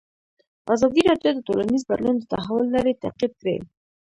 ازادي 0.75 1.01
راډیو 1.09 1.31
د 1.35 1.39
ټولنیز 1.47 1.81
بدلون 1.89 2.15
د 2.17 2.23
تحول 2.33 2.65
لړۍ 2.75 2.93
تعقیب 3.03 3.31
کړې. 3.39 3.55